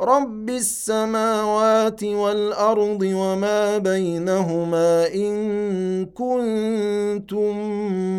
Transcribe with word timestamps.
رب 0.00 0.50
السماوات 0.50 2.04
والارض 2.04 3.02
وما 3.02 3.78
بينهما 3.78 5.06
ان 5.14 6.06
كنتم 6.06 7.58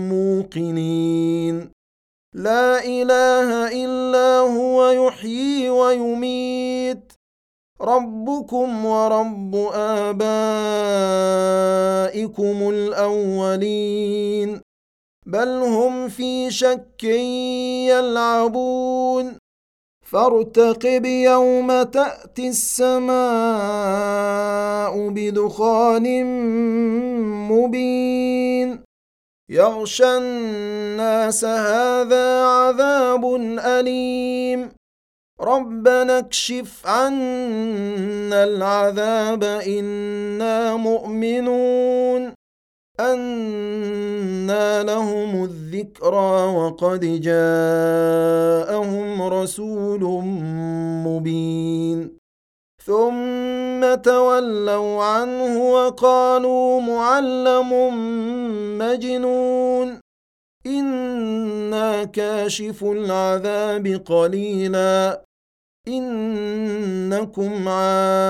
موقنين. 0.09 1.71
لا 2.35 2.85
اله 2.85 3.67
الا 3.85 4.39
هو 4.39 4.89
يحيي 4.89 5.69
ويميت. 5.69 7.13
ربكم 7.81 8.85
ورب 8.85 9.55
ابائكم 9.73 10.29
الاولين. 12.69 14.61
بل 15.25 15.47
هم 15.47 16.09
في 16.09 16.51
شك 16.51 17.03
يلعبون. 17.89 19.38
فارتقب 20.11 21.05
يوم 21.05 21.83
تأتي 21.83 22.47
السماء 22.47 23.09
بدخان 25.09 26.25
مبين. 27.51 28.83
يغشى 29.49 30.17
الناس 30.17 31.45
هذا 31.45 32.43
عذاب 32.43 33.25
أليم. 33.59 34.69
ربنا 35.41 36.19
اكشف 36.19 36.87
عنا 36.87 38.43
العذاب 38.43 39.43
إنا 39.43 40.75
مؤمنون. 40.75 42.33
أنى 44.49 44.83
لهم 44.83 45.43
الذكرى 45.43 46.55
وقد 46.55 47.21
جاءهم 47.21 49.21
رسول 49.21 50.23
مبين. 51.05 52.17
ثم 52.85 53.95
تولوا 53.95 55.03
عنه 55.03 55.71
وقالوا 55.71 56.81
معلم 56.81 57.71
مجنون. 58.77 59.99
إنا 60.67 62.03
كاشف 62.03 62.83
العذاب 62.83 64.01
قليلا. 64.05 65.23
إنكم 65.87 67.67
عائدون. 67.67 68.29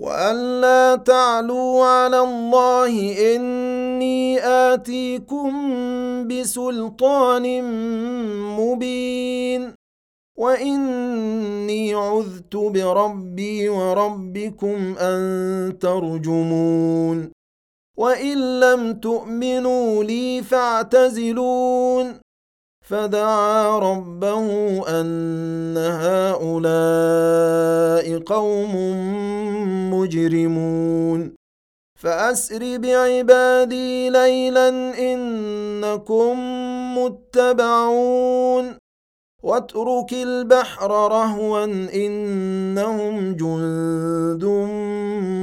وألا 0.00 0.96
تعلوا 0.96 1.84
على 1.84 2.20
الله 2.20 2.94
إني 3.36 4.40
آتيكم 4.46 5.52
بسلطان 6.28 7.64
مبين 8.56 9.72
وإني 10.38 11.94
عذت 11.94 12.56
بربي 12.56 13.68
وربكم 13.68 14.94
أن 14.98 15.78
ترجمون 15.80 17.32
وإن 17.98 18.60
لم 18.60 18.92
تؤمنوا 18.94 20.04
لي 20.04 20.42
فاعتزلون 20.42 22.20
فدعا 22.90 23.78
ربه 23.78 24.46
أن 25.00 25.76
هؤلاء 25.78 26.46
قوم 28.18 28.74
مجرمون. 29.94 31.34
فأسر 31.98 32.76
بعبادي 32.78 34.10
ليلا 34.10 34.68
إنكم 34.98 36.38
متبعون. 36.98 38.74
واترك 39.42 40.12
البحر 40.12 40.90
رهوا 40.90 41.64
إنهم 41.94 43.34
جند 43.34 44.44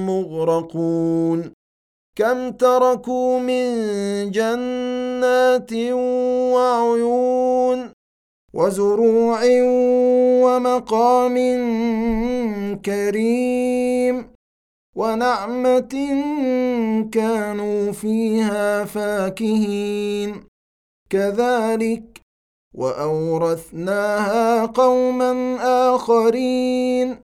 مغرقون. 0.10 1.57
كم 2.18 2.52
تركوا 2.52 3.40
من 3.40 3.68
جنات 4.32 5.74
وعيون 6.54 7.92
وزروع 8.54 9.40
ومقام 10.44 11.36
كريم 12.86 14.34
ونعمة 14.96 15.94
كانوا 17.12 17.92
فيها 17.92 18.86
فاكهين. 18.86 20.44
كذلك 21.10 22.22
وأورثناها 22.76 24.66
قوما 24.66 25.58
آخرين. 25.96 27.27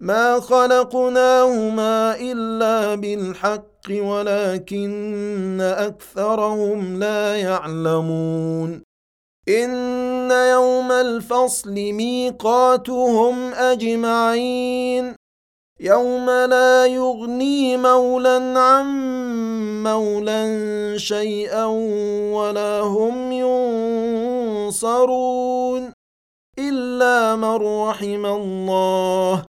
ما 0.00 0.40
خلقناهما 0.40 2.16
الا 2.20 2.94
بالحق 2.94 3.90
ولكن 3.90 5.60
اكثرهم 5.60 6.98
لا 6.98 7.36
يعلمون 7.36 8.82
ان 9.48 10.30
يوم 10.30 10.92
الفصل 10.92 11.72
ميقاتهم 11.72 13.54
اجمعين 13.54 15.14
يوم 15.80 16.30
لا 16.30 16.86
يغني 16.86 17.76
مولى 17.76 18.54
عن 18.56 18.86
مولى 19.82 20.94
شيئا 20.98 21.64
ولا 22.34 22.80
هم 22.80 23.32
ينصرون 24.62 25.92
الا 26.58 27.36
من 27.36 27.54
رحم 27.54 28.26
الله 28.26 29.55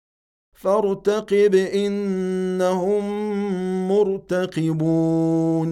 فارتقب 0.61 1.55
إنهم 1.55 3.03
مرتقبون. 3.87 5.71